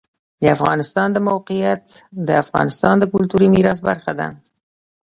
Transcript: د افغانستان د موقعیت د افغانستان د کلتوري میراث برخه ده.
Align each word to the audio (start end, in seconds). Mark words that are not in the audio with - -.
د 0.41 0.43
افغانستان 0.55 1.07
د 1.13 1.17
موقعیت 1.29 1.83
د 2.27 2.29
افغانستان 2.43 2.95
د 2.99 3.03
کلتوري 3.13 3.47
میراث 3.55 3.79
برخه 3.89 4.11
ده. 4.19 4.27